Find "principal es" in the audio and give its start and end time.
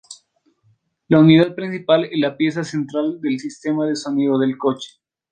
1.53-2.17